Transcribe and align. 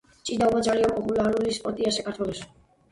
ჭიდაობა 0.29 0.61
ძალიან 0.69 0.95
პოპულარული 0.95 1.55
სპორტია 1.61 1.97
საქართველოში. 2.01 2.51